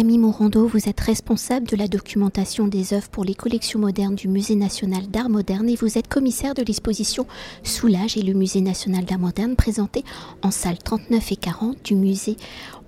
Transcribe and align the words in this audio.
Camille 0.00 0.16
Morando, 0.16 0.66
vous 0.66 0.88
êtes 0.88 1.00
responsable 1.00 1.68
de 1.68 1.76
la 1.76 1.86
documentation 1.86 2.66
des 2.66 2.94
œuvres 2.94 3.10
pour 3.10 3.22
les 3.22 3.34
collections 3.34 3.78
modernes 3.78 4.14
du 4.14 4.28
Musée 4.28 4.54
national 4.54 5.06
d'art 5.08 5.28
moderne 5.28 5.68
et 5.68 5.76
vous 5.76 5.98
êtes 5.98 6.08
commissaire 6.08 6.54
de 6.54 6.62
l'exposition 6.62 7.26
Soulage 7.64 8.16
et 8.16 8.22
le 8.22 8.32
Musée 8.32 8.62
national 8.62 9.04
d'art 9.04 9.18
moderne 9.18 9.56
présenté 9.56 10.02
en 10.40 10.50
salle 10.50 10.78
39 10.78 11.32
et 11.32 11.36
40 11.36 11.84
du 11.84 11.96
musée 11.96 12.38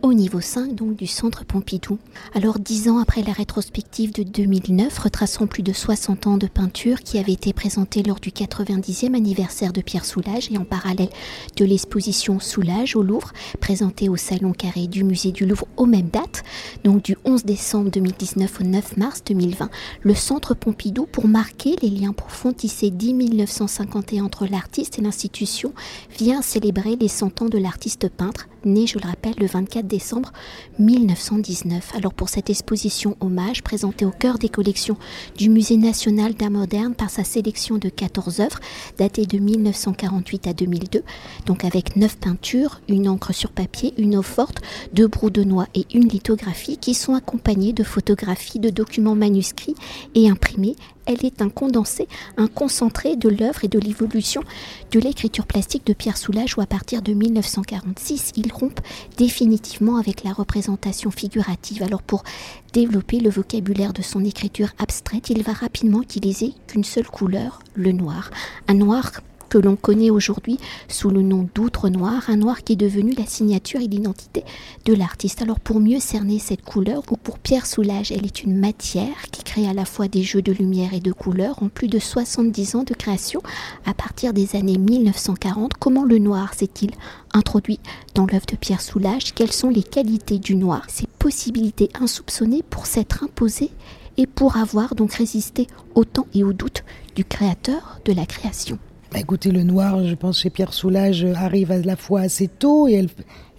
au 0.03 0.15
niveau 0.15 0.41
5 0.41 0.75
donc 0.75 0.97
du 0.97 1.07
centre 1.07 1.45
Pompidou. 1.45 1.99
Alors 2.35 2.59
dix 2.59 2.89
ans 2.89 2.99
après 2.99 3.23
la 3.23 3.33
rétrospective 3.33 4.13
de 4.13 4.25
2009 4.25 4.99
retraçant 4.99 5.47
plus 5.47 5.63
de 5.63 5.73
60 5.73 6.27
ans 6.27 6.39
de 6.39 6.49
peinture 6.49 7.01
qui 7.01 7.19
avait 7.19 7.33
été 7.33 7.53
présentée 7.53 8.03
lors 8.03 8.19
du 8.19 8.31
90e 8.31 9.15
anniversaire 9.15 9.73
de 9.73 9.81
Pierre 9.81 10.05
Soulage 10.05 10.51
et 10.51 10.59
en 10.59 10.65
parallèle 10.65 11.11
de 11.57 11.65
l'exposition 11.65 12.41
Soulage 12.41 12.97
au 12.97 13.03
Louvre 13.03 13.33
présentée 13.61 14.09
au 14.09 14.17
Salon 14.17 14.53
Carré 14.53 14.89
du 14.89 15.05
musée 15.05 15.31
du 15.31 15.47
Louvre 15.47 15.69
aux 15.77 15.87
mêmes 15.87 16.09
dates, 16.09 16.43
donc 16.83 17.02
du 17.03 17.17
11 17.25 17.45
décembre 17.45 17.91
2019 17.91 18.61
au 18.61 18.65
9 18.65 18.97
mars 18.97 19.23
2020, 19.27 19.71
le 20.03 20.15
centre 20.15 20.55
Pompidou 20.55 21.07
pour 21.07 21.27
marquer 21.27 21.77
les 21.83 21.91
liens 21.91 22.13
profonds 22.13 22.53
tissés 22.53 22.91
dès 22.91 23.13
1951 23.13 24.25
entre 24.25 24.47
l'artiste 24.47 24.99
et 24.99 25.03
l'institution 25.03 25.73
vient 26.19 26.43
célébrer 26.43 26.97
les 26.97 27.09
100 27.09 27.43
ans 27.43 27.49
de 27.49 27.59
l'artiste 27.59 28.09
peintre 28.09 28.49
né, 28.65 28.87
je 28.87 28.99
le 28.99 29.07
rappelle, 29.07 29.35
le 29.39 29.47
24 29.47 29.87
décembre 29.87 30.33
1919. 30.79 31.95
Alors 31.97 32.15
pour 32.15 32.29
cette 32.29 32.51
exposition 32.51 33.17
hommage 33.21 33.63
présentée 33.63 34.05
au 34.05 34.11
cœur 34.11 34.39
des 34.39 34.49
collections 34.49 34.97
du 35.37 35.51
Musée 35.51 35.77
national 35.77 36.35
d'art 36.35 36.51
moderne 36.51 36.95
par 36.95 37.11
sa 37.11 37.25
sélection 37.25 37.79
de 37.79 37.89
14 37.89 38.41
œuvres 38.41 38.61
datées 38.99 39.27
de 39.27 39.39
1948 39.39 40.47
à 40.47 40.53
2002, 40.53 41.03
donc 41.47 41.65
avec 41.65 41.97
9 41.97 42.19
peintures, 42.19 42.81
une 42.89 43.09
encre 43.09 43.35
sur 43.35 43.51
papier, 43.51 43.95
une 43.99 44.17
eau 44.17 44.23
forte, 44.23 44.61
deux 44.93 45.09
noix 45.45 45.67
et 45.75 45.87
une 45.95 46.09
lithographie 46.09 46.77
qui 46.77 46.95
sont 46.95 47.15
accompagnées 47.15 47.73
de 47.73 47.85
photographies, 47.85 48.59
de 48.59 48.71
documents 48.71 49.15
manuscrits 49.15 49.75
et 50.15 50.29
imprimés 50.29 50.77
elle 51.07 51.25
est 51.25 51.43
un 51.43 51.49
condensé, 51.49 52.09
un 52.37 52.47
concentré 52.47 53.17
de 53.17 53.29
l'œuvre 53.29 53.65
et 53.65 53.69
de 53.69 53.79
l'évolution 53.79 54.43
de 54.91 55.01
l'écriture 55.01 55.47
plastique 55.47 55.87
de 55.87 55.93
Pierre 55.93 56.17
Soulages 56.17 56.57
où 56.57 56.61
à 56.61 56.67
partir 56.67 57.03
de 57.03 57.13
1946, 57.13 58.33
il 58.37 58.53
rompt 58.53 58.81
définitivement 59.17 59.97
avec 59.97 60.25
la 60.25 60.33
représentation 60.33 61.11
figurative. 61.11 61.83
Alors 61.83 62.03
pour 62.03 62.25
développer 62.73 63.21
le 63.21 63.31
vocabulaire 63.31 63.93
de 63.93 64.03
son 64.03 64.25
écriture 64.25 64.69
abstraite, 64.79 65.31
il 65.31 65.43
va 65.43 65.53
rapidement 65.53 66.03
utiliser 66.03 66.55
qu'une 66.67 66.85
seule 66.85 67.07
couleur, 67.07 67.61
le 67.75 67.93
noir. 67.93 68.31
Un 68.69 68.75
noir 68.75 69.13
que 69.53 69.59
l'on 69.59 69.77
connaît 69.77 70.09
aujourd'hui 70.09 70.57
sous 70.89 71.11
le 71.11 71.21
nom 71.21 71.47
d'outre 71.55 71.91
noir, 71.91 72.23
un 72.29 72.37
noir 72.37 72.65
qui 72.65 72.73
est 72.73 72.77
devenu 72.77 73.13
la 73.13 73.27
signature 73.27 73.83
et 73.83 73.87
l'identité 73.87 74.45
de 74.87 74.95
l'artiste. 74.95 75.43
Alors 75.43 75.61
pour 75.61 75.79
mieux 75.79 76.01
cerner 76.01 76.39
cette 76.39 76.63
couleur, 76.63 77.03
ou 77.11 77.19
pour 77.19 77.39
Pierre 77.39 77.67
Soulage, 77.67 78.13
elle 78.13 78.25
est 78.25 78.45
une 78.45 78.57
matière 78.57 79.29
qui 79.31 79.43
crée 79.43 79.69
à 79.69 79.75
la 79.75 79.85
fois 79.85 80.09
des 80.09 80.23
jeux 80.23 80.41
de 80.41 80.53
lumière 80.53 80.95
et 80.95 81.01
de 81.01 81.13
couleurs 81.13 81.63
en 81.63 81.69
plus 81.69 81.89
de 81.89 81.99
70 81.99 82.77
ans 82.77 82.83
de 82.83 82.95
création 82.95 83.43
à 83.85 83.93
partir 83.93 84.33
des 84.33 84.57
années 84.57 84.79
1940. 84.79 85.75
Comment 85.75 86.05
le 86.05 86.17
noir 86.17 86.55
s'est-il 86.55 86.93
introduit 87.35 87.79
dans 88.15 88.25
l'œuvre 88.25 88.47
de 88.47 88.57
Pierre 88.57 88.81
Soulage 88.81 89.35
Quelles 89.35 89.53
sont 89.53 89.69
les 89.69 89.83
qualités 89.83 90.39
du 90.39 90.55
noir? 90.55 90.87
Ses 90.89 91.09
possibilités 91.19 91.91
insoupçonnées 92.01 92.65
pour 92.71 92.87
s'être 92.87 93.23
imposées 93.23 93.73
et 94.17 94.27
pour 94.27 94.57
avoir 94.57 94.95
donc 94.95 95.13
résisté 95.13 95.67
au 95.95 96.07
temps 96.07 96.27
et 96.33 96.43
au 96.43 96.55
doute 96.55 96.85
du 97.15 97.27
créateur 97.27 98.01
de 98.07 98.15
la 98.15 98.25
création. 98.25 98.79
Bah, 99.13 99.19
écoutez, 99.21 99.51
le 99.51 99.63
noir, 99.63 100.07
je 100.07 100.15
pense, 100.15 100.41
chez 100.41 100.49
Pierre 100.49 100.73
Soulage 100.73 101.27
arrive 101.35 101.71
à 101.71 101.77
la 101.77 101.97
fois 101.97 102.21
assez 102.21 102.49
tôt 102.49 102.89
et 102.89 103.07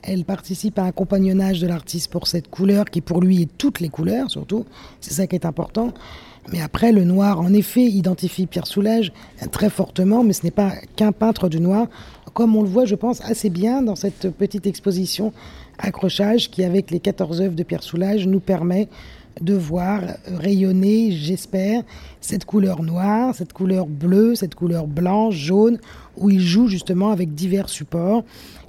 elle, 0.02 0.24
participe 0.26 0.80
à 0.80 0.84
un 0.84 0.92
compagnonnage 0.92 1.62
de 1.62 1.68
l'artiste 1.68 2.12
pour 2.12 2.26
cette 2.26 2.50
couleur 2.50 2.86
qui 2.86 3.02
pour 3.02 3.22
lui 3.22 3.44
est 3.44 3.58
toutes 3.60 3.80
les 3.80 3.90
couleurs 3.90 4.32
surtout. 4.32 4.66
C'est 5.00 5.14
ça 5.14 5.28
qui 5.28 5.36
est 5.36 5.46
important. 5.46 5.94
Mais 6.52 6.60
après, 6.60 6.92
le 6.92 7.04
noir, 7.04 7.40
en 7.40 7.54
effet, 7.54 7.84
identifie 7.84 8.48
Pierre 8.48 8.66
Soulage 8.66 9.14
très 9.52 9.70
fortement, 9.70 10.24
mais 10.24 10.34
ce 10.34 10.44
n'est 10.44 10.52
pas 10.52 10.72
qu'un 10.96 11.12
peintre 11.12 11.50
du 11.50 11.60
noir, 11.60 11.86
comme 12.34 12.56
on 12.56 12.64
le 12.64 12.68
voit, 12.68 12.86
je 12.86 12.96
pense, 12.96 13.22
assez 13.22 13.52
bien 13.52 13.84
dans 13.84 13.96
cette 13.96 14.32
petite 14.32 14.66
exposition 14.66 15.34
accrochage 15.78 16.50
qui, 16.50 16.64
avec 16.64 16.90
les 16.90 17.00
14 17.00 17.42
œuvres 17.42 17.56
de 17.56 17.64
Pierre 17.64 17.84
Soulage, 17.84 18.26
nous 18.26 18.40
permet 18.40 18.90
de 19.44 19.54
voir 19.54 20.02
rayonner, 20.28 21.12
j'espère, 21.12 21.84
cette 22.22 22.46
couleur 22.46 22.82
noire, 22.82 23.36
cette 23.36 23.54
couleur 23.54 23.86
bleue, 23.86 24.36
cette 24.36 24.56
couleur 24.56 24.88
blanche, 24.88 25.36
jaune, 25.36 25.78
où 26.18 26.30
il 26.30 26.40
joue 26.40 26.68
justement 26.68 27.12
avec 27.12 27.36
divers 27.36 27.70
supports. 27.70 28.24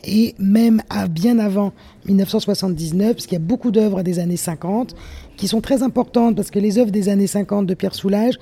Et 0.05 0.35
même 0.39 0.83
à 0.91 1.09
bien 1.09 1.39
avant 1.39 1.73
1979, 2.07 3.15
parce 3.15 3.27
qu'il 3.27 3.35
y 3.35 3.43
a 3.43 3.45
beaucoup 3.45 3.71
d'œuvres 3.71 4.03
des 4.03 4.19
années 4.19 4.37
50 4.37 4.95
qui 5.37 5.49
sont 5.49 5.61
très 5.61 5.83
importantes, 5.83 6.37
parce 6.37 6.51
que 6.51 6.59
les 6.59 6.79
œuvres 6.79 6.91
des 6.91 7.09
années 7.09 7.27
50 7.27 7.67
de 7.67 7.75
Pierre 7.75 7.95
Soulages 7.95 8.39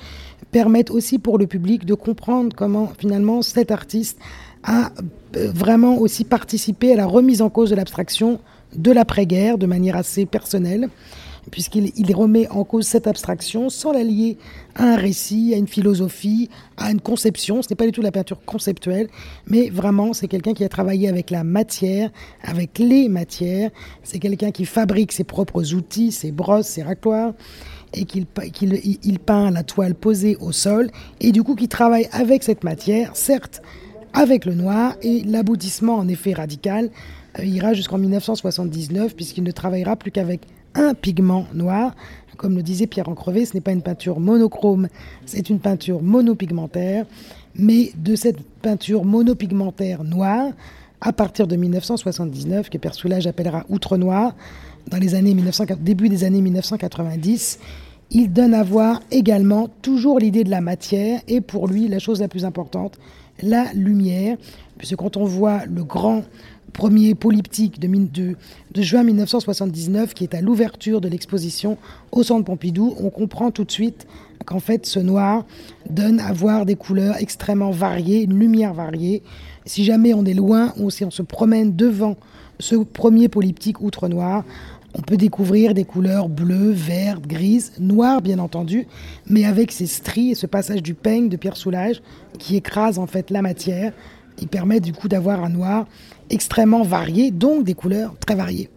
permettent 0.50 0.91
aussi 0.91 1.19
pour 1.19 1.38
le 1.38 1.47
public 1.47 1.84
de 1.84 1.94
comprendre 1.94 2.54
comment 2.56 2.91
finalement 2.98 3.42
cet 3.42 3.71
artiste 3.71 4.19
a 4.65 4.91
euh, 5.37 5.50
vraiment 5.53 5.98
aussi 5.98 6.25
participé 6.25 6.92
à 6.92 6.97
la 6.97 7.06
remise 7.06 7.42
en 7.42 7.50
cause 7.50 7.71
de 7.71 7.76
l'abstraction 7.76 8.41
de 8.76 8.91
l'après-guerre 8.91 9.59
de 9.59 9.66
manière 9.66 9.97
assez 9.97 10.26
personnelle 10.26 10.88
puisqu'il 11.50 12.14
remet 12.14 12.48
en 12.48 12.64
cause 12.64 12.86
cette 12.86 13.06
abstraction 13.06 13.69
sans 13.69 13.92
la 13.92 14.04
lier 14.04 14.38
à 14.75 14.84
un 14.84 14.97
récit, 14.97 15.53
à 15.54 15.58
une 15.58 15.66
philosophie, 15.66 16.48
à 16.76 16.91
une 16.91 17.00
conception. 17.00 17.62
Ce 17.62 17.69
n'est 17.70 17.76
pas 17.76 17.86
du 17.86 17.92
tout 17.92 18.03
la 18.03 18.12
peinture 18.12 18.42
conceptuelle, 18.44 19.08
mais 19.47 19.69
vraiment, 19.69 20.12
c'est 20.12 20.28
quelqu'un 20.28 20.54
qui 20.54 20.64
a 20.64 20.69
travaillé 20.69 21.08
avec 21.08 21.30
la 21.30 21.44
matière, 21.44 22.10
avec 22.42 22.78
les 22.78 23.08
matières. 23.08 23.70
C'est 24.03 24.19
quelqu'un 24.19 24.50
qui 24.50 24.64
fabrique 24.64 25.12
ses 25.12 25.25
propres 25.25 25.75
outils, 25.75 26.12
ses 26.12 26.32
brosses, 26.32 26.69
ses 26.69 26.82
racloirs 26.82 27.32
et 27.94 28.04
qu'il 28.04 28.26
il 29.03 29.19
peint 29.19 29.50
la 29.50 29.62
toile 29.62 29.94
posée 29.94 30.36
au 30.41 30.53
sol, 30.53 30.91
et 31.20 31.32
du 31.32 31.42
coup 31.42 31.54
qui 31.54 31.69
travaille 31.69 32.09
avec 32.12 32.42
cette 32.42 32.64
matière, 32.64 33.14
certes 33.14 33.62
avec 34.14 34.44
le 34.44 34.54
noir, 34.54 34.94
et 35.03 35.22
l'aboutissement 35.24 35.97
en 35.97 36.09
effet 36.09 36.32
radical 36.32 36.91
euh, 37.38 37.44
ira 37.44 37.74
jusqu'en 37.74 37.98
1979, 37.98 39.14
puisqu'il 39.14 39.44
ne 39.44 39.50
travaillera 39.50 39.97
plus 39.97 40.10
qu'avec 40.10 40.42
un 40.75 40.94
pigment 40.94 41.47
noir. 41.55 41.94
Comme 42.37 42.56
le 42.56 42.62
disait 42.62 42.87
Pierre 42.87 43.09
Encrevé, 43.09 43.44
ce 43.44 43.55
n'est 43.55 43.60
pas 43.60 43.72
une 43.72 43.83
peinture 43.83 44.19
monochrome, 44.19 44.88
c'est 45.27 45.49
une 45.50 45.60
peinture 45.60 46.03
monopigmentaire. 46.03 47.06
Mais 47.55 47.93
de 47.97 48.16
cette 48.16 48.41
peinture 48.62 49.05
monopigmentaire 49.05 50.03
noire, 50.05 50.53
à 51.00 51.12
partir 51.12 51.47
de 51.47 51.56
1979, 51.56 52.71
que 52.71 52.78
Père 52.78 52.94
Soulage 52.94 53.27
appellera 53.27 53.65
outre 53.69 53.97
noir, 53.97 54.34
dans 54.88 54.99
les 54.99 55.15
années 55.15 55.37
début 55.81 56.09
des 56.09 56.25
années 56.25 56.41
1990, 56.41 57.59
il 58.10 58.33
donne 58.33 58.54
à 58.54 58.62
voir 58.62 59.00
également 59.10 59.69
toujours 59.81 60.19
l'idée 60.19 60.44
de 60.44 60.50
la 60.50 60.60
matière 60.60 61.21
et 61.28 61.41
pour 61.41 61.66
lui 61.66 61.89
la 61.89 61.99
chose 61.99 62.21
la 62.21 62.28
plus 62.28 62.44
importante, 62.44 62.99
la 63.43 63.72
lumière, 63.72 64.37
puisque 64.77 64.97
quand 64.97 65.16
on 65.16 65.25
voit 65.25 65.65
le 65.66 65.83
grand 65.83 66.22
premier 66.72 67.15
polyptyque 67.15 67.78
de, 67.78 68.37
juin 68.77 69.03
1979, 69.03 70.15
qui 70.15 70.25
est 70.25 70.34
à 70.34 70.41
l'ouverture 70.41 71.00
de 71.00 71.09
l'exposition 71.09 71.78
au 72.10 72.22
Centre 72.22 72.44
Pompidou, 72.44 72.94
on 72.99 73.10
comprend 73.10 73.50
tout 73.50 73.65
de 73.65 73.71
suite 73.71 74.06
qu'en 74.44 74.60
fait 74.60 74.87
ce 74.87 74.99
noir 74.99 75.44
donne 75.88 76.21
à 76.21 76.33
voir 76.33 76.66
des 76.66 76.75
couleurs 76.75 77.16
extrêmement 77.21 77.71
variées, 77.71 78.22
une 78.22 78.38
lumière 78.38 78.75
variée. 78.75 79.22
Si 79.66 79.84
jamais 79.84 80.15
on 80.15 80.25
est 80.25 80.34
loin, 80.34 80.72
ou 80.78 80.91
si 80.91 81.05
on 81.05 81.10
se 81.10 81.22
promène 81.22 81.77
devant 81.77 82.16
ce 82.59 82.77
premier 82.77 83.28
polyptyque 83.28 83.81
outre 83.81 84.09
noir, 84.09 84.44
on 84.94 85.00
peut 85.00 85.16
découvrir 85.16 85.72
des 85.72 85.84
couleurs 85.84 86.28
bleues, 86.28 86.71
vertes, 86.71 87.27
grises, 87.27 87.72
noires 87.78 88.21
bien 88.21 88.39
entendu, 88.39 88.87
mais 89.27 89.44
avec 89.44 89.72
ces 89.72 89.87
stries 89.87 90.33
et 90.33 90.34
ce 90.34 90.47
passage 90.47 90.83
du 90.83 90.94
peigne 90.94 91.28
de 91.28 91.37
Pierre 91.37 91.56
Soulage 91.56 92.03
qui 92.39 92.56
écrase 92.56 92.99
en 92.99 93.06
fait 93.06 93.31
la 93.31 93.43
matière 93.43 93.93
il 94.42 94.48
permet 94.48 94.80
du 94.80 94.92
coup 94.92 95.08
d'avoir 95.08 95.42
un 95.44 95.48
noir 95.48 95.86
extrêmement 96.28 96.82
varié, 96.82 97.30
donc 97.30 97.64
des 97.64 97.75
couleurs 97.75 98.14
très 98.19 98.34
variées. 98.34 98.69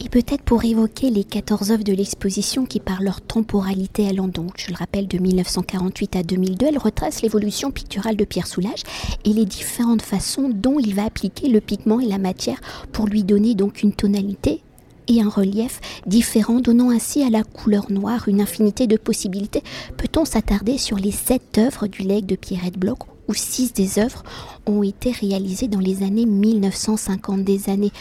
Et 0.00 0.08
peut-être 0.08 0.42
pour 0.42 0.64
évoquer 0.64 1.10
les 1.10 1.22
14 1.22 1.70
œuvres 1.70 1.84
de 1.84 1.92
l'exposition 1.92 2.66
qui, 2.66 2.80
par 2.80 3.00
leur 3.00 3.20
temporalité 3.20 4.08
allant 4.08 4.26
donc, 4.26 4.54
je 4.56 4.70
le 4.70 4.76
rappelle, 4.76 5.06
de 5.06 5.18
1948 5.18 6.16
à 6.16 6.22
2002, 6.24 6.66
elles 6.66 6.78
retracent 6.78 7.22
l'évolution 7.22 7.70
picturale 7.70 8.16
de 8.16 8.24
Pierre 8.24 8.48
Soulages 8.48 8.82
et 9.24 9.32
les 9.32 9.44
différentes 9.44 10.02
façons 10.02 10.50
dont 10.52 10.80
il 10.80 10.94
va 10.94 11.04
appliquer 11.04 11.48
le 11.48 11.60
pigment 11.60 12.00
et 12.00 12.06
la 12.06 12.18
matière 12.18 12.60
pour 12.92 13.06
lui 13.06 13.22
donner 13.22 13.54
donc 13.54 13.82
une 13.82 13.92
tonalité 13.92 14.62
et 15.06 15.20
un 15.20 15.28
relief 15.28 15.80
différent, 16.06 16.60
donnant 16.60 16.90
ainsi 16.90 17.22
à 17.22 17.30
la 17.30 17.44
couleur 17.44 17.92
noire 17.92 18.28
une 18.28 18.40
infinité 18.40 18.86
de 18.86 18.96
possibilités. 18.96 19.62
Peut-on 19.96 20.24
s'attarder 20.24 20.78
sur 20.78 20.96
les 20.96 21.12
sept 21.12 21.58
œuvres 21.58 21.86
du 21.86 22.02
legs 22.02 22.26
de 22.26 22.36
Pierrette 22.36 22.78
Bloch 22.78 23.13
ou 23.28 23.34
six 23.34 23.72
des 23.72 23.98
œuvres 23.98 24.22
ont 24.66 24.82
été 24.82 25.10
réalisées 25.10 25.68
dans 25.68 25.80
les 25.80 26.02
années 26.02 26.26
1950, 26.26 27.44
des 27.44 27.70
années 27.70 27.92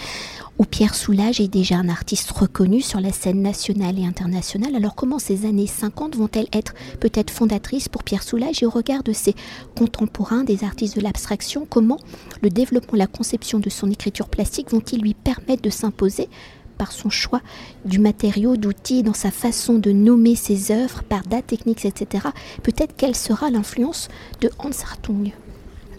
où 0.59 0.65
Pierre 0.65 0.93
Soulages 0.93 1.41
est 1.41 1.47
déjà 1.47 1.77
un 1.77 1.89
artiste 1.89 2.29
reconnu 2.31 2.81
sur 2.81 2.99
la 2.99 3.11
scène 3.11 3.41
nationale 3.41 3.97
et 3.97 4.05
internationale. 4.05 4.75
Alors 4.75 4.95
comment 4.95 5.19
ces 5.19 5.45
années 5.45 5.67
50 5.67 6.15
vont-elles 6.15 6.47
être 6.53 6.73
peut-être 6.99 7.31
fondatrices 7.31 7.89
pour 7.89 8.03
Pierre 8.03 8.23
Soulages 8.23 8.61
et 8.61 8.65
au 8.65 8.69
regard 8.69 9.03
de 9.03 9.13
ses 9.13 9.35
contemporains, 9.75 10.43
des 10.43 10.63
artistes 10.63 10.95
de 10.95 11.01
l'abstraction, 11.01 11.65
comment 11.67 11.97
le 12.41 12.49
développement, 12.49 12.97
la 12.97 13.07
conception 13.07 13.59
de 13.59 13.69
son 13.69 13.89
écriture 13.89 14.29
plastique 14.29 14.71
vont-ils 14.71 15.01
lui 15.01 15.15
permettre 15.15 15.63
de 15.63 15.69
s'imposer 15.69 16.29
par 16.73 16.91
son 16.91 17.09
choix 17.09 17.41
du 17.85 17.99
matériau, 17.99 18.57
d'outils, 18.57 19.03
dans 19.03 19.13
sa 19.13 19.31
façon 19.31 19.75
de 19.75 19.91
nommer 19.91 20.35
ses 20.35 20.71
œuvres, 20.71 21.03
par 21.03 21.23
date, 21.23 21.47
techniques, 21.47 21.85
etc. 21.85 22.27
Peut-être 22.63 22.95
quelle 22.95 23.15
sera 23.15 23.49
l'influence 23.49 24.09
de 24.41 24.49
Hans 24.59 24.69
Hartung 24.69 25.31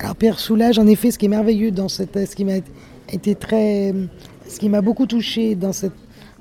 Alors 0.00 0.16
Pierre 0.16 0.38
Soulages, 0.38 0.78
en 0.78 0.86
effet, 0.86 1.10
ce 1.10 1.18
qui 1.18 1.26
est 1.26 1.28
merveilleux 1.28 1.70
dans 1.70 1.88
cette, 1.88 2.28
ce 2.28 2.34
qui 2.36 2.44
m'a 2.44 2.58
été 3.12 3.34
très 3.34 3.94
ce 4.48 4.58
qui 4.58 4.68
m'a 4.68 4.82
beaucoup 4.82 5.06
touché 5.06 5.54
dans 5.54 5.72
cette 5.72 5.92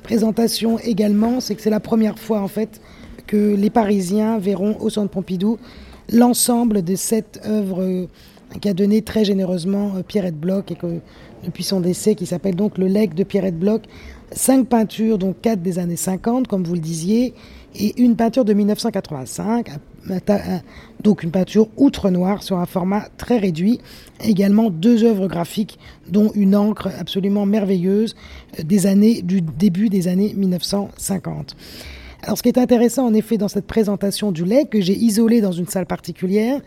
présentation 0.03 0.77
également, 0.79 1.39
c'est 1.39 1.55
que 1.55 1.61
c'est 1.61 1.69
la 1.69 1.79
première 1.79 2.19
fois 2.19 2.41
en 2.41 2.47
fait 2.47 2.81
que 3.27 3.55
les 3.55 3.69
Parisiens 3.69 4.37
verront 4.37 4.77
au 4.79 4.89
Centre 4.89 5.09
Pompidou 5.09 5.57
l'ensemble 6.11 6.83
de 6.83 6.95
cette 6.95 7.39
œuvre 7.45 7.81
euh, 7.81 8.07
qu'a 8.61 8.73
donné 8.73 9.01
très 9.01 9.23
généreusement 9.23 9.93
euh, 9.95 10.03
Pierrette 10.03 10.37
Bloch 10.37 10.69
et 10.71 10.75
que 10.75 10.99
depuis 11.45 11.63
son 11.63 11.79
décès 11.79 12.15
qui 12.15 12.25
s'appelle 12.25 12.55
donc 12.55 12.77
Le 12.77 12.87
legs 12.87 13.13
de 13.13 13.23
Pierrette 13.23 13.57
Bloch. 13.57 13.81
Cinq 14.35 14.67
peintures, 14.67 15.17
dont 15.17 15.33
quatre 15.39 15.61
des 15.61 15.79
années 15.79 15.95
50, 15.95 16.47
comme 16.47 16.63
vous 16.63 16.73
le 16.73 16.79
disiez, 16.79 17.33
et 17.75 17.99
une 18.01 18.15
peinture 18.15 18.45
de 18.45 18.53
1985, 18.53 19.69
donc 21.01 21.23
une 21.23 21.31
peinture 21.31 21.67
outre-noire 21.77 22.43
sur 22.43 22.57
un 22.57 22.65
format 22.65 23.07
très 23.17 23.37
réduit. 23.37 23.79
Également 24.23 24.69
deux 24.69 25.03
œuvres 25.03 25.27
graphiques, 25.27 25.79
dont 26.07 26.31
une 26.35 26.55
encre 26.55 26.89
absolument 26.99 27.45
merveilleuse 27.45 28.15
euh, 28.59 28.63
des 28.63 28.85
années, 28.85 29.21
du 29.21 29.41
début 29.41 29.89
des 29.89 30.07
années 30.07 30.33
1950. 30.35 31.55
Alors, 32.21 32.37
ce 32.37 32.43
qui 32.43 32.49
est 32.49 32.57
intéressant, 32.57 33.05
en 33.05 33.13
effet, 33.13 33.37
dans 33.37 33.49
cette 33.49 33.67
présentation 33.67 34.31
du 34.31 34.45
lait, 34.45 34.65
que 34.65 34.79
j'ai 34.79 34.95
isolé 34.95 35.41
dans 35.41 35.51
une 35.51 35.67
salle 35.67 35.85
particulière, 35.85 36.61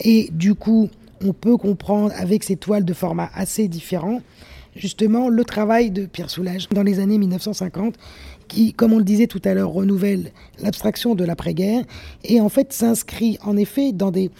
et 0.00 0.30
du 0.32 0.54
coup, 0.54 0.88
on 1.24 1.32
peut 1.32 1.56
comprendre 1.56 2.12
avec 2.16 2.44
ces 2.44 2.56
toiles 2.56 2.84
de 2.84 2.94
format 2.94 3.30
assez 3.34 3.68
différents, 3.68 4.20
justement, 4.76 5.28
le 5.28 5.44
travail 5.44 5.90
de 5.90 6.06
Pierre 6.06 6.30
Soulages 6.30 6.68
dans 6.70 6.82
les 6.82 7.00
années 7.00 7.18
1950, 7.18 7.94
qui, 8.48 8.72
comme 8.72 8.92
on 8.92 8.98
le 8.98 9.04
disait 9.04 9.26
tout 9.26 9.40
à 9.44 9.54
l'heure, 9.54 9.70
renouvelle 9.70 10.30
l'abstraction 10.60 11.14
de 11.14 11.24
l'après-guerre 11.24 11.84
et 12.24 12.40
en 12.40 12.48
fait 12.48 12.72
s'inscrit 12.72 13.38
en 13.42 13.56
effet 13.56 13.92
dans 13.92 14.10
des, 14.10 14.30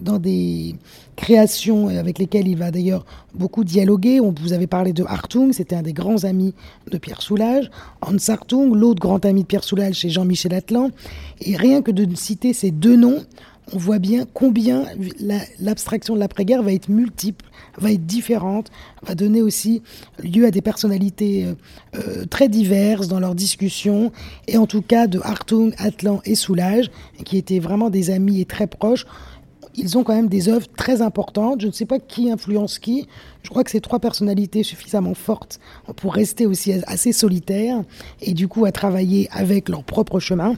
dans 0.00 0.18
des 0.18 0.74
créations 1.16 1.88
avec 1.88 2.18
lesquelles 2.18 2.48
il 2.48 2.56
va 2.56 2.70
d'ailleurs 2.70 3.04
beaucoup 3.34 3.64
dialoguer. 3.64 4.20
On 4.20 4.32
vous 4.40 4.52
avez 4.52 4.66
parlé 4.66 4.92
de 4.92 5.04
Hartung, 5.04 5.52
c'était 5.52 5.76
un 5.76 5.82
des 5.82 5.92
grands 5.92 6.24
amis 6.24 6.54
de 6.90 6.96
Pierre 6.98 7.20
Soulages. 7.20 7.70
Hans 8.00 8.16
Hartung, 8.28 8.74
l'autre 8.74 9.00
grand 9.00 9.24
ami 9.24 9.42
de 9.42 9.46
Pierre 9.46 9.64
Soulages, 9.64 10.00
c'est 10.00 10.10
Jean-Michel 10.10 10.54
Atlan. 10.54 10.90
Et 11.40 11.56
rien 11.56 11.82
que 11.82 11.90
de 11.90 12.06
citer 12.14 12.52
ces 12.52 12.70
deux 12.70 12.96
noms, 12.96 13.22
on 13.72 13.78
voit 13.78 13.98
bien 13.98 14.26
combien 14.32 14.84
l'abstraction 15.60 16.14
de 16.14 16.20
l'après-guerre 16.20 16.62
va 16.62 16.72
être 16.72 16.88
multiple, 16.88 17.44
va 17.78 17.92
être 17.92 18.06
différente, 18.06 18.70
va 19.02 19.14
donner 19.14 19.42
aussi 19.42 19.82
lieu 20.22 20.46
à 20.46 20.50
des 20.50 20.62
personnalités 20.62 21.44
euh, 21.44 21.54
euh, 21.96 22.24
très 22.26 22.48
diverses 22.48 23.08
dans 23.08 23.20
leurs 23.20 23.34
discussions, 23.34 24.12
et 24.46 24.56
en 24.56 24.66
tout 24.66 24.82
cas 24.82 25.06
de 25.06 25.20
Hartung, 25.22 25.72
Atlan 25.78 26.20
et 26.24 26.34
Soulage, 26.34 26.90
qui 27.24 27.36
étaient 27.36 27.58
vraiment 27.58 27.90
des 27.90 28.10
amis 28.10 28.40
et 28.40 28.44
très 28.44 28.66
proches, 28.66 29.06
ils 29.78 29.96
ont 29.96 30.04
quand 30.04 30.14
même 30.14 30.28
des 30.28 30.48
œuvres 30.48 30.66
très 30.76 31.02
importantes. 31.02 31.60
Je 31.60 31.68
ne 31.68 31.72
sais 31.72 31.86
pas 31.86 31.98
qui 31.98 32.30
influence 32.30 32.78
qui. 32.78 33.06
Je 33.42 33.50
crois 33.50 33.64
que 33.64 33.70
c'est 33.70 33.80
trois 33.80 34.00
personnalités 34.00 34.62
suffisamment 34.62 35.14
fortes 35.14 35.60
pour 35.96 36.14
rester 36.14 36.46
aussi 36.46 36.72
assez 36.86 37.12
solitaires 37.12 37.82
et 38.20 38.34
du 38.34 38.48
coup 38.48 38.64
à 38.64 38.72
travailler 38.72 39.28
avec 39.30 39.68
leur 39.68 39.84
propre 39.84 40.20
chemin. 40.20 40.56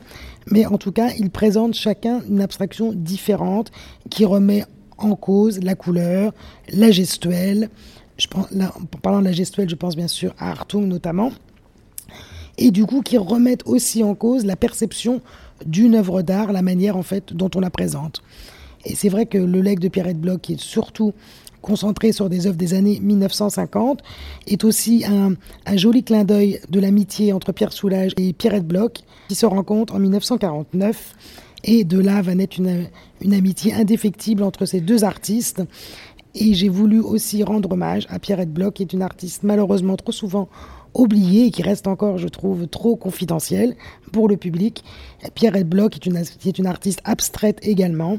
Mais 0.50 0.66
en 0.66 0.78
tout 0.78 0.92
cas, 0.92 1.10
ils 1.18 1.30
présentent 1.30 1.74
chacun 1.74 2.22
une 2.28 2.40
abstraction 2.40 2.92
différente 2.92 3.70
qui 4.08 4.24
remet 4.24 4.64
en 4.98 5.14
cause 5.14 5.60
la 5.62 5.74
couleur, 5.74 6.32
la 6.72 6.90
gestuelle. 6.90 7.70
Je 8.16 8.26
pense, 8.26 8.48
en 8.52 8.98
parlant 8.98 9.20
de 9.20 9.26
la 9.26 9.32
gestuelle, 9.32 9.68
je 9.68 9.76
pense 9.76 9.96
bien 9.96 10.08
sûr 10.08 10.34
à 10.38 10.50
Hartung 10.50 10.86
notamment. 10.86 11.32
Et 12.58 12.70
du 12.70 12.84
coup, 12.84 13.00
qui 13.00 13.16
remettent 13.16 13.66
aussi 13.66 14.02
en 14.02 14.14
cause 14.14 14.44
la 14.44 14.56
perception 14.56 15.22
d'une 15.64 15.94
œuvre 15.94 16.22
d'art, 16.22 16.52
la 16.52 16.62
manière 16.62 16.96
en 16.96 17.02
fait 17.02 17.32
dont 17.32 17.50
on 17.54 17.60
la 17.60 17.70
présente. 17.70 18.22
Et 18.84 18.94
c'est 18.94 19.08
vrai 19.08 19.26
que 19.26 19.38
le 19.38 19.60
legs 19.60 19.78
de 19.78 19.88
Pierrette 19.88 20.20
Bloch, 20.20 20.40
qui 20.40 20.54
est 20.54 20.60
surtout 20.60 21.12
concentré 21.60 22.12
sur 22.12 22.28
des 22.28 22.46
œuvres 22.46 22.56
des 22.56 22.74
années 22.74 22.98
1950, 23.00 24.00
est 24.46 24.64
aussi 24.64 25.04
un, 25.04 25.36
joli 25.76 26.02
clin 26.02 26.24
d'œil 26.24 26.60
de 26.70 26.80
l'amitié 26.80 27.32
entre 27.32 27.52
Pierre 27.52 27.72
Soulages 27.72 28.12
et 28.16 28.32
Pierrette 28.32 28.66
Bloch, 28.66 29.00
qui 29.28 29.34
se 29.34 29.46
rencontrent 29.46 29.94
en 29.94 29.98
1949. 29.98 31.14
Et 31.64 31.84
de 31.84 31.98
là 31.98 32.22
va 32.22 32.34
naître 32.34 32.58
une, 32.58 32.88
amitié 33.34 33.74
indéfectible 33.74 34.42
entre 34.42 34.64
ces 34.64 34.80
deux 34.80 35.04
artistes. 35.04 35.62
Et 36.34 36.54
j'ai 36.54 36.68
voulu 36.68 37.00
aussi 37.00 37.42
rendre 37.42 37.72
hommage 37.72 38.06
à 38.08 38.18
Pierrette 38.18 38.52
Bloch, 38.52 38.74
qui 38.74 38.82
est 38.82 38.92
une 38.92 39.02
artiste 39.02 39.42
malheureusement 39.42 39.96
trop 39.96 40.12
souvent 40.12 40.48
oubliée 40.94 41.46
et 41.46 41.50
qui 41.50 41.62
reste 41.62 41.86
encore, 41.86 42.18
je 42.18 42.28
trouve, 42.28 42.66
trop 42.66 42.96
confidentielle 42.96 43.76
pour 44.12 44.28
le 44.28 44.36
public. 44.36 44.82
Pierrette 45.34 45.68
Bloch 45.68 45.94
est 45.96 46.58
une 46.58 46.66
artiste 46.66 47.00
abstraite 47.04 47.58
également. 47.62 48.18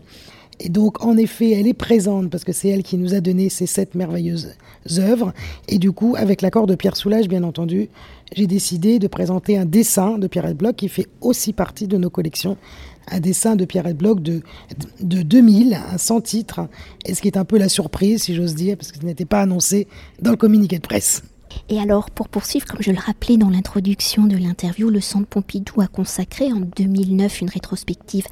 Et 0.63 0.69
donc, 0.69 1.03
en 1.03 1.17
effet, 1.17 1.51
elle 1.51 1.65
est 1.65 1.73
présente 1.73 2.29
parce 2.29 2.43
que 2.43 2.51
c'est 2.51 2.69
elle 2.69 2.83
qui 2.83 2.95
nous 2.95 3.15
a 3.15 3.19
donné 3.19 3.49
ces 3.49 3.65
sept 3.65 3.95
merveilleuses 3.95 4.53
œuvres. 4.99 5.33
Et 5.67 5.79
du 5.79 5.91
coup, 5.91 6.13
avec 6.15 6.43
l'accord 6.43 6.67
de 6.67 6.75
Pierre 6.75 6.95
Soulages, 6.95 7.27
bien 7.27 7.43
entendu, 7.43 7.89
j'ai 8.35 8.45
décidé 8.45 8.99
de 8.99 9.07
présenter 9.07 9.57
un 9.57 9.65
dessin 9.65 10.19
de 10.19 10.27
Pierre 10.27 10.53
Bloch 10.53 10.75
qui 10.75 10.87
fait 10.87 11.07
aussi 11.19 11.51
partie 11.51 11.87
de 11.87 11.97
nos 11.97 12.11
collections. 12.11 12.57
Un 13.07 13.19
dessin 13.19 13.55
de 13.55 13.65
Pierre 13.65 13.91
Bloch 13.95 14.21
de, 14.21 14.41
de 14.99 15.23
2000, 15.23 15.79
un 15.93 15.97
sans 15.97 16.21
titre. 16.21 16.67
Et 17.05 17.15
ce 17.15 17.21
qui 17.23 17.27
est 17.27 17.37
un 17.37 17.45
peu 17.45 17.57
la 17.57 17.67
surprise, 17.67 18.23
si 18.23 18.35
j'ose 18.35 18.53
dire, 18.53 18.77
parce 18.77 18.91
que 18.91 18.99
ce 18.99 19.05
n'était 19.05 19.25
pas 19.25 19.41
annoncé 19.41 19.87
dans 20.21 20.31
le 20.31 20.37
communiqué 20.37 20.77
de 20.77 20.83
presse. 20.83 21.23
Et 21.73 21.79
alors, 21.79 22.09
pour 22.09 22.27
poursuivre, 22.27 22.65
comme 22.65 22.81
je 22.81 22.91
le 22.91 22.99
rappelais 22.99 23.37
dans 23.37 23.49
l'introduction 23.49 24.25
de 24.25 24.35
l'interview, 24.35 24.89
le 24.89 24.99
Centre 24.99 25.25
Pompidou 25.25 25.79
a 25.79 25.87
consacré 25.87 26.51
en 26.51 26.59
2009 26.59 27.39
une 27.39 27.49
rétrospective 27.49 28.25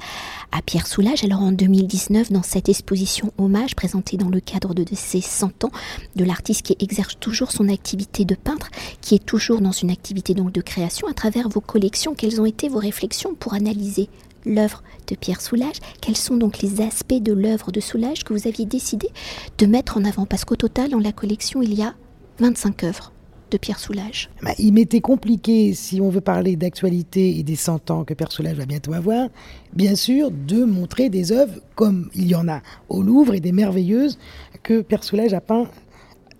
à 0.52 0.60
Pierre 0.60 0.86
Soulages. 0.86 1.24
Alors 1.24 1.40
en 1.40 1.50
2019, 1.50 2.32
dans 2.32 2.42
cette 2.42 2.68
exposition 2.68 3.32
hommage 3.38 3.74
présentée 3.74 4.18
dans 4.18 4.28
le 4.28 4.40
cadre 4.40 4.74
de 4.74 4.84
ses 4.94 5.22
100 5.22 5.64
ans 5.64 5.70
de 6.16 6.24
l'artiste 6.24 6.66
qui 6.66 6.76
exerce 6.80 7.18
toujours 7.18 7.50
son 7.50 7.70
activité 7.70 8.26
de 8.26 8.34
peintre, 8.34 8.68
qui 9.00 9.14
est 9.14 9.24
toujours 9.24 9.62
dans 9.62 9.72
une 9.72 9.90
activité 9.90 10.34
donc 10.34 10.52
de 10.52 10.60
création, 10.60 11.08
à 11.08 11.14
travers 11.14 11.48
vos 11.48 11.62
collections, 11.62 12.14
quelles 12.14 12.42
ont 12.42 12.46
été 12.46 12.68
vos 12.68 12.78
réflexions 12.78 13.34
pour 13.34 13.54
analyser 13.54 14.10
l'œuvre 14.44 14.82
de 15.06 15.16
Pierre 15.16 15.40
Soulages? 15.40 15.80
Quels 16.02 16.18
sont 16.18 16.36
donc 16.36 16.60
les 16.60 16.82
aspects 16.82 17.14
de 17.14 17.32
l'œuvre 17.32 17.72
de 17.72 17.80
Soulages 17.80 18.22
que 18.22 18.34
vous 18.34 18.46
aviez 18.46 18.66
décidé 18.66 19.08
de 19.56 19.64
mettre 19.64 19.96
en 19.96 20.04
avant? 20.04 20.26
Parce 20.26 20.44
qu'au 20.44 20.56
total, 20.56 20.90
dans 20.90 20.98
la 20.98 21.12
collection, 21.12 21.62
il 21.62 21.72
y 21.72 21.82
a 21.82 21.94
25 22.38 22.84
œuvres 22.84 23.12
de 23.50 23.58
Pierre 23.58 23.78
Soulages 23.78 24.30
bah, 24.42 24.52
Il 24.58 24.72
m'était 24.72 25.00
compliqué, 25.00 25.74
si 25.74 26.00
on 26.00 26.08
veut 26.08 26.20
parler 26.20 26.56
d'actualité 26.56 27.38
et 27.38 27.42
des 27.42 27.56
100 27.56 27.90
ans 27.90 28.04
que 28.04 28.14
Pierre 28.14 28.32
Soulages 28.32 28.56
va 28.56 28.66
bientôt 28.66 28.92
avoir, 28.92 29.28
bien 29.72 29.94
sûr, 29.94 30.30
de 30.30 30.64
montrer 30.64 31.10
des 31.10 31.32
œuvres 31.32 31.54
comme 31.74 32.10
il 32.14 32.28
y 32.28 32.34
en 32.34 32.48
a 32.48 32.62
au 32.88 33.02
Louvre 33.02 33.34
et 33.34 33.40
des 33.40 33.52
merveilleuses 33.52 34.18
que 34.62 34.80
Pierre 34.82 35.04
Soulages 35.04 35.34
a 35.34 35.40
peint 35.40 35.66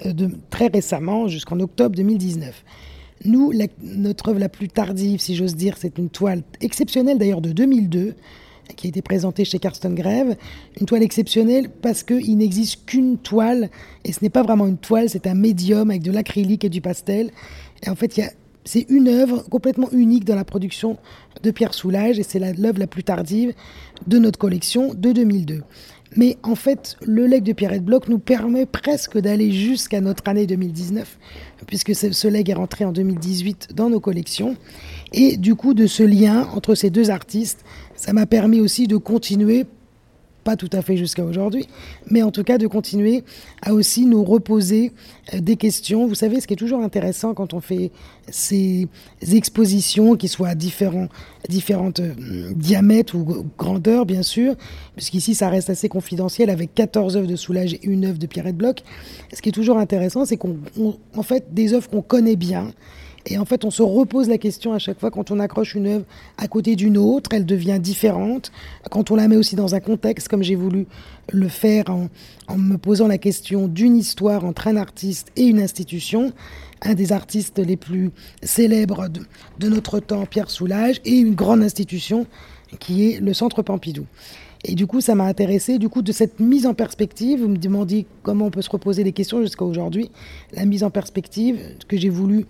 euh, 0.06 0.28
très 0.50 0.68
récemment, 0.68 1.28
jusqu'en 1.28 1.60
octobre 1.60 1.94
2019. 1.96 2.64
Nous, 3.26 3.52
notre 3.82 4.30
œuvre 4.30 4.38
la 4.38 4.48
plus 4.48 4.68
tardive, 4.68 5.20
si 5.20 5.36
j'ose 5.36 5.54
dire, 5.54 5.76
c'est 5.76 5.98
une 5.98 6.08
toile 6.08 6.42
exceptionnelle 6.60 7.18
d'ailleurs 7.18 7.42
de 7.42 7.52
2002, 7.52 8.14
qui 8.76 8.86
a 8.86 8.88
été 8.88 9.02
présentée 9.02 9.44
chez 9.44 9.58
Carsten 9.58 9.94
Greve. 9.94 10.36
Une 10.80 10.86
toile 10.86 11.02
exceptionnelle 11.02 11.68
parce 11.68 12.02
qu'il 12.02 12.36
n'existe 12.36 12.84
qu'une 12.86 13.18
toile, 13.18 13.70
et 14.04 14.12
ce 14.12 14.20
n'est 14.22 14.30
pas 14.30 14.42
vraiment 14.42 14.66
une 14.66 14.78
toile, 14.78 15.08
c'est 15.08 15.26
un 15.26 15.34
médium 15.34 15.90
avec 15.90 16.02
de 16.02 16.12
l'acrylique 16.12 16.64
et 16.64 16.68
du 16.68 16.80
pastel. 16.80 17.30
Et 17.82 17.90
en 17.90 17.94
fait, 17.94 18.20
c'est 18.64 18.86
une 18.88 19.08
œuvre 19.08 19.44
complètement 19.48 19.90
unique 19.92 20.24
dans 20.24 20.36
la 20.36 20.44
production 20.44 20.98
de 21.42 21.50
Pierre 21.50 21.74
Soulages, 21.74 22.18
et 22.18 22.22
c'est 22.22 22.38
l'œuvre 22.38 22.78
la, 22.78 22.86
plus 22.86 23.04
tardive 23.04 23.54
de 24.06 24.18
notre 24.18 24.38
collection 24.38 24.94
de 24.94 25.12
2002. 25.12 25.62
Mais 26.16 26.36
en 26.42 26.54
fait, 26.54 26.96
le 27.02 27.26
leg 27.26 27.44
de 27.44 27.52
Pierrette 27.52 27.84
Bloch 27.84 28.08
nous 28.08 28.18
permet 28.18 28.66
presque 28.66 29.18
d'aller 29.18 29.52
jusqu'à 29.52 30.00
notre 30.00 30.28
année 30.28 30.46
2019, 30.46 31.18
puisque 31.66 31.94
ce 31.94 32.28
leg 32.28 32.50
est 32.50 32.54
rentré 32.54 32.84
en 32.84 32.92
2018 32.92 33.68
dans 33.74 33.90
nos 33.90 34.00
collections. 34.00 34.56
Et 35.12 35.36
du 35.36 35.54
coup, 35.54 35.74
de 35.74 35.86
ce 35.86 36.02
lien 36.02 36.48
entre 36.54 36.74
ces 36.74 36.90
deux 36.90 37.10
artistes, 37.10 37.64
ça 37.94 38.12
m'a 38.12 38.26
permis 38.26 38.60
aussi 38.60 38.86
de 38.86 38.96
continuer 38.96 39.66
pas 40.44 40.56
tout 40.56 40.70
à 40.72 40.82
fait 40.82 40.96
jusqu'à 40.96 41.24
aujourd'hui, 41.24 41.66
mais 42.10 42.22
en 42.22 42.30
tout 42.30 42.44
cas 42.44 42.58
de 42.58 42.66
continuer 42.66 43.24
à 43.62 43.74
aussi 43.74 44.06
nous 44.06 44.24
reposer 44.24 44.92
euh, 45.34 45.40
des 45.40 45.56
questions. 45.56 46.06
Vous 46.06 46.14
savez, 46.14 46.40
ce 46.40 46.46
qui 46.46 46.54
est 46.54 46.56
toujours 46.56 46.82
intéressant 46.82 47.34
quand 47.34 47.54
on 47.54 47.60
fait 47.60 47.90
ces 48.28 48.88
expositions, 49.32 50.16
qui 50.16 50.28
soient 50.28 50.48
à 50.48 50.54
différents, 50.54 51.08
euh, 51.48 52.52
diamètres 52.54 53.14
ou 53.14 53.46
grandeurs, 53.58 54.06
bien 54.06 54.22
sûr, 54.22 54.54
puisqu'ici 54.96 55.34
ça 55.34 55.48
reste 55.48 55.70
assez 55.70 55.88
confidentiel 55.88 56.50
avec 56.50 56.74
14 56.74 57.16
œuvres 57.16 57.26
de 57.26 57.36
Soulage 57.36 57.74
et 57.74 57.80
une 57.82 58.04
œuvre 58.04 58.18
de 58.18 58.26
Pierrette 58.26 58.56
Bloch. 58.56 58.78
Ce 59.32 59.42
qui 59.42 59.48
est 59.48 59.52
toujours 59.52 59.78
intéressant, 59.78 60.24
c'est 60.24 60.36
qu'on, 60.36 60.58
en 61.16 61.22
fait, 61.22 61.52
des 61.52 61.74
œuvres 61.74 61.88
qu'on 61.88 62.02
connaît 62.02 62.36
bien, 62.36 62.72
et 63.30 63.38
en 63.38 63.44
fait, 63.44 63.64
on 63.64 63.70
se 63.70 63.82
repose 63.82 64.28
la 64.28 64.38
question 64.38 64.72
à 64.72 64.78
chaque 64.78 64.98
fois 64.98 65.12
quand 65.12 65.30
on 65.30 65.38
accroche 65.38 65.76
une 65.76 65.86
œuvre 65.86 66.04
à 66.36 66.48
côté 66.48 66.74
d'une 66.74 66.98
autre, 66.98 67.30
elle 67.32 67.46
devient 67.46 67.78
différente. 67.80 68.50
Quand 68.90 69.12
on 69.12 69.16
la 69.16 69.28
met 69.28 69.36
aussi 69.36 69.54
dans 69.54 69.76
un 69.76 69.80
contexte, 69.80 70.26
comme 70.26 70.42
j'ai 70.42 70.56
voulu 70.56 70.86
le 71.32 71.48
faire 71.48 71.84
en, 71.90 72.08
me 72.56 72.76
posant 72.76 73.06
la 73.06 73.18
question 73.18 73.68
d'une 73.68 73.96
histoire 73.96 74.44
entre 74.44 74.66
un 74.66 74.76
artiste 74.76 75.30
et 75.36 75.44
une 75.44 75.60
institution, 75.60 76.32
un 76.82 76.94
des 76.94 77.12
artistes 77.12 77.60
les 77.60 77.76
plus 77.76 78.10
célèbres 78.42 79.08
de, 79.08 79.20
de 79.60 79.68
notre 79.68 80.00
temps, 80.00 80.26
Pierre 80.26 80.50
Soulages, 80.50 81.00
et 81.04 81.16
une 81.16 81.36
grande 81.36 81.62
institution 81.62 82.26
qui 82.80 83.10
est 83.10 83.20
le 83.20 83.32
Centre 83.32 83.62
Pompidou. 83.62 84.06
Et 84.64 84.74
du 84.74 84.86
coup, 84.86 85.00
ça 85.00 85.14
m'a 85.14 85.24
intéressé. 85.24 85.78
Du 85.78 85.88
coup, 85.88 86.02
de 86.02 86.12
cette 86.12 86.38
mise 86.38 86.66
en 86.66 86.74
perspective, 86.74 87.40
vous 87.40 87.48
me 87.48 87.56
demandiez 87.56 88.06
comment 88.22 88.46
on 88.46 88.50
peut 88.50 88.60
se 88.60 88.70
reposer 88.70 89.04
des 89.04 89.12
questions 89.12 89.40
jusqu'à 89.40 89.64
aujourd'hui. 89.64 90.10
La 90.52 90.66
mise 90.66 90.84
en 90.84 90.90
perspective 90.90 91.58
que 91.88 91.96
j'ai 91.96 92.10
voulu 92.10 92.44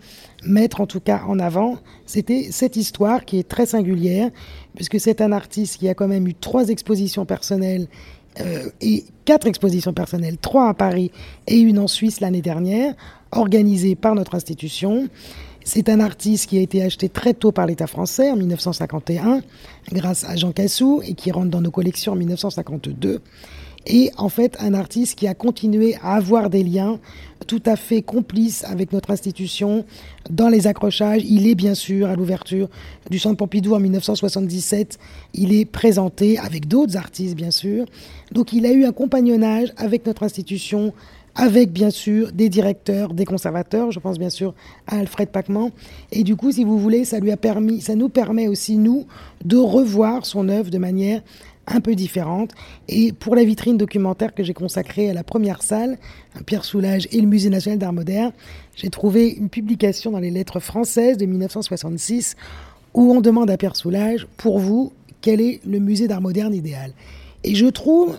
mettre 0.45 0.81
en 0.81 0.87
tout 0.87 1.00
cas 1.00 1.23
en 1.29 1.38
avant, 1.38 1.79
c'était 2.07 2.49
cette 2.50 2.76
histoire 2.76 3.25
qui 3.25 3.38
est 3.38 3.47
très 3.49 3.67
singulière, 3.67 4.31
puisque 4.75 4.99
c'est 4.99 5.21
un 5.21 5.31
artiste 5.31 5.76
qui 5.76 5.88
a 5.88 5.95
quand 5.95 6.09
même 6.09 6.26
eu 6.26 6.35
trois 6.35 6.69
expositions 6.69 7.26
personnelles 7.26 7.87
euh, 8.40 8.71
et 8.81 9.05
quatre 9.25 9.47
expositions 9.47 9.93
personnelles, 9.93 10.38
trois 10.38 10.69
à 10.69 10.75
Paris 10.75 11.12
et 11.47 11.59
une 11.59 11.79
en 11.79 11.87
Suisse 11.87 12.21
l'année 12.21 12.43
dernière, 12.43 12.95
organisées 13.31 13.95
par 13.95 14.17
notre 14.17 14.35
institution. 14.35 15.09
C'est 15.64 15.88
un 15.88 16.00
artiste 16.00 16.49
qui 16.49 16.59
a 16.59 16.61
été 16.62 16.83
acheté 16.83 17.09
très 17.09 17.35
tôt 17.35 17.52
par 17.52 17.67
l'État 17.67 17.87
français 17.87 18.31
en 18.31 18.37
1951, 18.37 19.43
grâce 19.93 20.25
à 20.25 20.37
Jean 20.37 20.52
Cassou, 20.52 21.02
et 21.05 21.14
qui 21.14 21.31
rentre 21.31 21.50
dans 21.50 21.61
nos 21.61 21.71
collections 21.71 22.12
en 22.12 22.17
1952. 22.17 23.21
Et 23.87 24.11
en 24.19 24.29
fait, 24.29 24.57
un 24.61 24.75
artiste 24.75 25.19
qui 25.19 25.26
a 25.26 25.35
continué 25.35 25.97
à 26.02 26.14
avoir 26.17 26.50
des 26.50 26.62
liens 26.62 26.99
tout 27.47 27.62
à 27.64 27.76
fait 27.76 28.02
complices 28.02 28.62
avec 28.64 28.93
notre 28.93 29.11
institution 29.11 29.85
dans 30.29 30.49
les 30.49 30.67
accrochages. 30.67 31.23
Il 31.25 31.47
est 31.47 31.55
bien 31.55 31.75
sûr 31.75 32.09
à 32.09 32.14
l'ouverture 32.14 32.69
du 33.11 33.19
Centre 33.19 33.37
Pompidou 33.37 33.75
en 33.75 33.81
1977. 33.81 34.99
Il 35.33 35.55
est 35.55 35.64
présenté 35.64 36.38
avec 36.38 36.69
d'autres 36.69 36.97
artistes, 36.97 37.35
bien 37.35 37.50
sûr. 37.50 37.87
Donc 38.33 38.52
il 38.52 38.67
a 38.67 38.73
eu 38.73 38.85
un 38.85 38.93
compagnonnage 38.93 39.73
avec 39.79 40.05
notre 40.07 40.25
institution 40.25 40.93
avec 41.35 41.73
bien 41.73 41.91
sûr 41.91 42.33
des 42.33 42.49
directeurs, 42.49 43.15
des 43.15 43.25
conservateurs, 43.25 43.91
je 43.93 44.01
pense 44.01 44.19
bien 44.19 44.31
sûr 44.31 44.55
à 44.87 44.97
Alfred 44.97 45.29
Pacman. 45.29 45.71
Et 46.13 46.23
du 46.23 46.37
coup, 46.37 46.53
si 46.53 46.65
vous 46.65 46.79
voulez, 46.79 47.05
ça 47.05 47.19
ça 47.81 47.95
nous 47.95 48.09
permet 48.09 48.49
aussi, 48.49 48.77
nous, 48.77 49.07
de 49.45 49.57
revoir 49.57 50.27
son 50.27 50.49
œuvre 50.49 50.71
de 50.71 50.79
manière 50.79 51.23
un 51.67 51.81
peu 51.81 51.95
différente. 51.95 52.53
Et 52.89 53.13
pour 53.13 53.35
la 53.35 53.45
vitrine 53.45 53.77
documentaire 53.77 54.35
que 54.35 54.43
j'ai 54.43 54.55
consacrée 54.55 55.09
à 55.11 55.15
la 55.15 55.25
première 55.25 55.63
salle, 55.63 55.99
Pierre 56.47 56.65
Soulages 56.65 57.09
et 57.13 57.21
le 57.21 57.27
Musée 57.27 57.51
national 57.51 57.79
d'art 57.79 57.93
moderne, 57.93 58.33
j'ai 58.75 58.91
trouvé 58.91 59.31
une 59.31 59.49
publication 59.49 60.11
dans 60.11 60.19
les 60.19 60.31
lettres 60.31 60.61
françaises 60.61 61.17
de 61.17 61.27
1966 61.27 62.37
où 62.95 63.13
on 63.13 63.21
demande 63.21 63.51
à 63.51 63.57
Pierre 63.57 63.77
Soulages, 63.77 64.27
pour 64.37 64.59
vous, 64.59 64.93
quel 65.21 65.41
est 65.41 65.61
le 65.65 65.79
musée 65.79 66.09
d'art 66.09 66.21
moderne 66.21 66.55
idéal 66.55 66.93
Et 67.45 67.55
je 67.55 67.67
trouve 67.67 68.19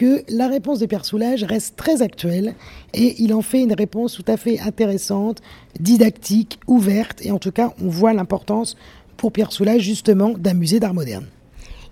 que 0.00 0.24
la 0.30 0.48
réponse 0.48 0.78
de 0.78 0.86
Pierre 0.86 1.04
Soulages 1.04 1.44
reste 1.44 1.76
très 1.76 2.00
actuelle 2.00 2.54
et 2.94 3.22
il 3.22 3.34
en 3.34 3.42
fait 3.42 3.60
une 3.60 3.74
réponse 3.74 4.14
tout 4.14 4.24
à 4.28 4.38
fait 4.38 4.58
intéressante, 4.58 5.42
didactique, 5.78 6.58
ouverte 6.66 7.20
et 7.20 7.30
en 7.30 7.38
tout 7.38 7.52
cas 7.52 7.74
on 7.82 7.88
voit 7.90 8.14
l'importance 8.14 8.78
pour 9.18 9.30
Pierre 9.30 9.52
Soulages 9.52 9.82
justement 9.82 10.30
d'un 10.30 10.54
musée 10.54 10.80
d'art 10.80 10.94
moderne. 10.94 11.26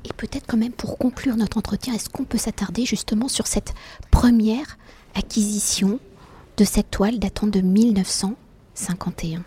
Et 0.06 0.12
peut-être 0.16 0.46
quand 0.46 0.56
même 0.56 0.72
pour 0.72 0.96
conclure 0.96 1.36
notre 1.36 1.58
entretien, 1.58 1.92
est-ce 1.92 2.08
qu'on 2.08 2.24
peut 2.24 2.38
s'attarder 2.38 2.86
justement 2.86 3.28
sur 3.28 3.46
cette 3.46 3.74
première 4.10 4.78
acquisition 5.14 6.00
de 6.56 6.64
cette 6.64 6.90
toile 6.90 7.18
datant 7.18 7.46
de 7.46 7.60
1951 7.60 9.42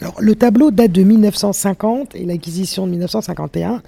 alors, 0.00 0.14
le 0.20 0.36
tableau 0.36 0.70
date 0.70 0.92
de 0.92 1.02
1950 1.02 2.14
et 2.14 2.24
l'acquisition 2.24 2.86
de 2.86 2.92
1951. 2.92 3.82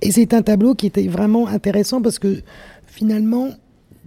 Et 0.00 0.12
c'est 0.12 0.32
un 0.32 0.42
tableau 0.42 0.76
qui 0.76 0.86
était 0.86 1.08
vraiment 1.08 1.48
intéressant 1.48 2.00
parce 2.00 2.20
que 2.20 2.40
finalement, 2.86 3.50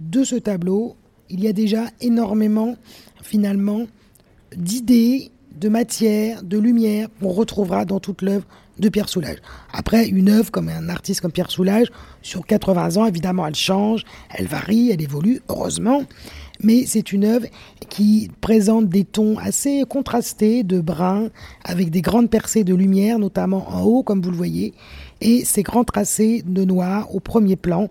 de 0.00 0.24
ce 0.24 0.36
tableau, 0.36 0.96
il 1.28 1.40
y 1.40 1.48
a 1.48 1.52
déjà 1.52 1.84
énormément, 2.00 2.76
finalement, 3.22 3.86
d'idées, 4.56 5.30
de 5.54 5.68
matière, 5.68 6.42
de 6.42 6.58
lumière 6.58 7.08
qu'on 7.20 7.28
retrouvera 7.28 7.84
dans 7.84 8.00
toute 8.00 8.22
l'œuvre 8.22 8.46
de 8.78 8.88
Pierre 8.88 9.10
Soulages. 9.10 9.38
Après, 9.72 10.08
une 10.08 10.30
œuvre 10.30 10.50
comme 10.50 10.70
un 10.70 10.88
artiste 10.88 11.20
comme 11.20 11.32
Pierre 11.32 11.50
Soulages, 11.50 11.88
sur 12.22 12.46
80 12.46 12.96
ans, 12.96 13.04
évidemment, 13.04 13.46
elle 13.46 13.54
change, 13.54 14.04
elle 14.30 14.46
varie, 14.46 14.90
elle 14.90 15.02
évolue, 15.02 15.42
heureusement. 15.50 16.02
Mais 16.62 16.86
c'est 16.86 17.12
une 17.12 17.24
œuvre 17.24 17.46
qui 17.90 18.30
présente 18.40 18.88
des 18.88 19.04
tons 19.04 19.36
assez 19.38 19.84
contrastés 19.88 20.62
de 20.62 20.80
brun, 20.80 21.28
avec 21.64 21.90
des 21.90 22.00
grandes 22.00 22.30
percées 22.30 22.64
de 22.64 22.74
lumière, 22.74 23.18
notamment 23.18 23.68
en 23.70 23.82
haut, 23.82 24.02
comme 24.02 24.22
vous 24.22 24.30
le 24.30 24.36
voyez, 24.36 24.72
et 25.20 25.44
ces 25.44 25.62
grands 25.62 25.84
tracés 25.84 26.42
de 26.46 26.64
noir 26.64 27.14
au 27.14 27.20
premier 27.20 27.56
plan, 27.56 27.90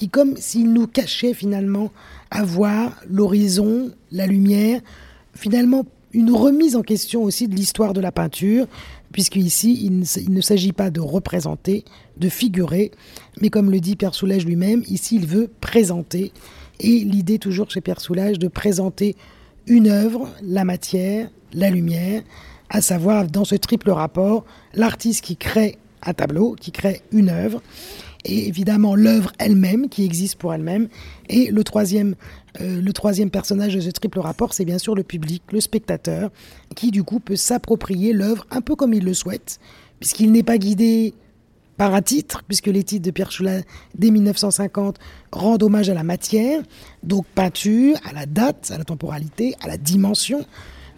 qui, 0.00 0.08
comme 0.08 0.34
s'il 0.38 0.72
nous 0.72 0.86
cachait 0.86 1.34
finalement 1.34 1.90
à 2.30 2.42
voir 2.42 2.98
l'horizon, 3.06 3.90
la 4.10 4.26
lumière, 4.26 4.80
finalement 5.34 5.84
une 6.14 6.30
remise 6.30 6.74
en 6.74 6.80
question 6.80 7.22
aussi 7.22 7.48
de 7.48 7.54
l'histoire 7.54 7.92
de 7.92 8.00
la 8.00 8.10
peinture, 8.10 8.66
puisque 9.12 9.36
ici 9.36 9.78
il 9.84 10.32
ne, 10.32 10.40
s'agit 10.40 10.72
pas 10.72 10.88
de 10.88 11.00
représenter, 11.00 11.84
de 12.16 12.30
figurer, 12.30 12.92
mais 13.42 13.50
comme 13.50 13.70
le 13.70 13.78
dit 13.78 13.94
Pierre 13.94 14.14
Soulages 14.14 14.46
lui-même, 14.46 14.82
ici 14.88 15.16
il 15.16 15.26
veut 15.26 15.50
présenter. 15.60 16.32
Et 16.80 17.00
l'idée 17.00 17.38
toujours 17.38 17.70
chez 17.70 17.82
Pierre 17.82 18.00
Soulages 18.00 18.38
de 18.38 18.48
présenter 18.48 19.16
une 19.66 19.88
œuvre, 19.88 20.30
la 20.42 20.64
matière, 20.64 21.28
la 21.52 21.68
lumière, 21.68 22.22
à 22.70 22.80
savoir 22.80 23.26
dans 23.26 23.44
ce 23.44 23.54
triple 23.54 23.90
rapport, 23.90 24.46
l'artiste 24.72 25.22
qui 25.22 25.36
crée 25.36 25.76
un 26.02 26.14
tableau, 26.14 26.56
qui 26.58 26.72
crée 26.72 27.02
une 27.12 27.28
œuvre, 27.28 27.62
et 28.24 28.48
évidemment 28.48 28.94
l'œuvre 28.94 29.32
elle-même 29.38 29.88
qui 29.88 30.04
existe 30.04 30.36
pour 30.36 30.52
elle-même. 30.52 30.88
Et 31.28 31.50
le 31.50 31.64
troisième, 31.64 32.14
euh, 32.60 32.80
le 32.80 32.92
troisième 32.92 33.30
personnage 33.30 33.74
de 33.74 33.80
ce 33.80 33.90
triple 33.90 34.20
rapport, 34.20 34.54
c'est 34.54 34.64
bien 34.64 34.78
sûr 34.78 34.94
le 34.94 35.02
public, 35.02 35.42
le 35.52 35.60
spectateur, 35.60 36.30
qui 36.74 36.90
du 36.90 37.02
coup 37.02 37.20
peut 37.20 37.36
s'approprier 37.36 38.12
l'œuvre 38.12 38.46
un 38.50 38.60
peu 38.60 38.76
comme 38.76 38.94
il 38.94 39.04
le 39.04 39.14
souhaite, 39.14 39.58
puisqu'il 40.00 40.32
n'est 40.32 40.42
pas 40.42 40.58
guidé 40.58 41.14
par 41.76 41.94
un 41.94 42.02
titre, 42.02 42.42
puisque 42.46 42.66
les 42.66 42.84
titres 42.84 43.06
de 43.06 43.10
Pierre 43.10 43.32
Choula 43.32 43.60
dès 43.94 44.10
1950 44.10 44.98
rendent 45.32 45.62
hommage 45.62 45.88
à 45.88 45.94
la 45.94 46.02
matière, 46.02 46.62
donc 47.02 47.24
peinture, 47.34 47.96
à 48.04 48.12
la 48.12 48.26
date, 48.26 48.70
à 48.70 48.76
la 48.76 48.84
temporalité, 48.84 49.54
à 49.62 49.66
la 49.66 49.78
dimension. 49.78 50.44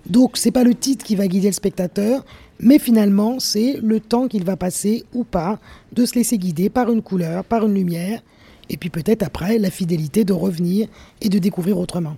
Donc 0.06 0.36
c'est 0.36 0.50
pas 0.50 0.64
le 0.64 0.74
titre 0.74 1.04
qui 1.04 1.16
va 1.16 1.28
guider 1.28 1.48
le 1.48 1.54
spectateur, 1.54 2.24
mais 2.58 2.78
finalement, 2.78 3.38
c'est 3.40 3.78
le 3.82 4.00
temps 4.00 4.28
qu'il 4.28 4.44
va 4.44 4.56
passer 4.56 5.04
ou 5.14 5.24
pas 5.24 5.58
de 5.92 6.04
se 6.06 6.14
laisser 6.14 6.38
guider 6.38 6.70
par 6.70 6.90
une 6.90 7.02
couleur, 7.02 7.44
par 7.44 7.66
une 7.66 7.74
lumière, 7.74 8.22
et 8.68 8.76
puis 8.76 8.90
peut-être 8.90 9.22
après 9.22 9.58
la 9.58 9.70
fidélité 9.70 10.24
de 10.24 10.32
revenir 10.32 10.88
et 11.20 11.28
de 11.28 11.38
découvrir 11.38 11.78
autrement. 11.78 12.16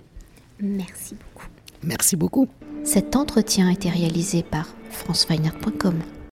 Merci 0.60 1.14
beaucoup. 1.14 1.48
Merci 1.82 2.16
beaucoup. 2.16 2.48
Cet 2.84 3.16
entretien 3.16 3.68
a 3.68 3.72
été 3.72 3.88
réalisé 3.88 4.42
par 4.42 4.74
franceweiner.com. 4.90 5.94